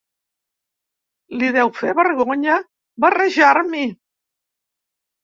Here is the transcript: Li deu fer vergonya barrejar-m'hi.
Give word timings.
Li 1.41 1.49
deu 1.57 1.69
fer 1.79 1.93
vergonya 1.99 2.55
barrejar-m'hi. 3.05 3.85